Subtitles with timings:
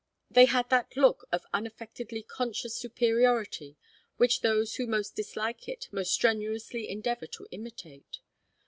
[0.31, 3.77] They had that look of unaffectedly conscious superiority
[4.17, 8.17] which those who most dislike it most strenuously endeavour to imitate.